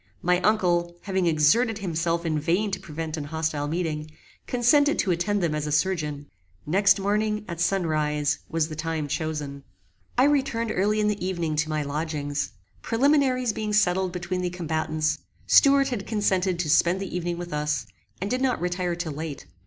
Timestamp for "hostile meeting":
3.25-4.09